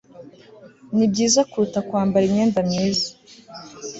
nibyiza 0.95 1.41
kuruta 1.49 1.79
kwambara 1.87 2.23
imyenda 2.29 2.59
myiza 2.69 3.07